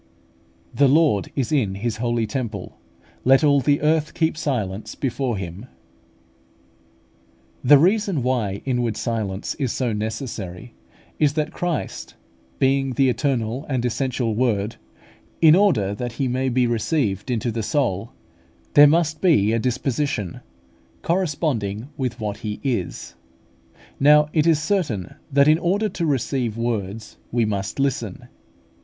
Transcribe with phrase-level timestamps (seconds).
[0.73, 2.79] "The Lord is in His holy temple:
[3.23, 5.69] let all the earth keep silence before Him" (Hab.
[5.69, 7.67] ii.
[7.67, 7.69] 20).
[7.69, 10.73] The reason why inward silence is so necessary
[11.19, 12.15] is, that Christ,
[12.57, 14.77] being the eternal and essential Word,
[15.39, 18.11] in order that He may be received into the soul,
[18.73, 20.41] there must be a disposition
[21.03, 23.13] corresponding with what He is.
[23.99, 28.27] Now it is certain that in order to receive words we must listen.